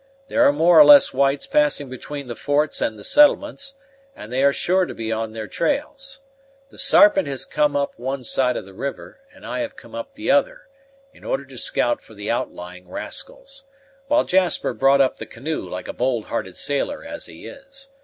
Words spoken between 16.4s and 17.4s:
sailor as